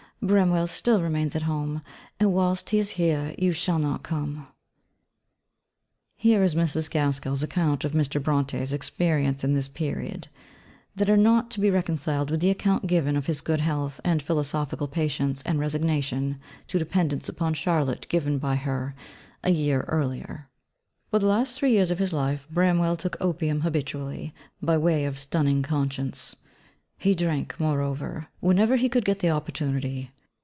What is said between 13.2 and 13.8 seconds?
his good